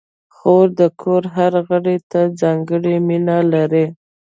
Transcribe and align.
خور 0.35 0.67
د 0.79 0.81
کور 1.01 1.23
هر 1.35 1.53
غړي 1.67 1.97
ته 2.11 2.21
ځانګړې 2.41 2.95
مینه 3.07 3.37
لري. 3.53 3.85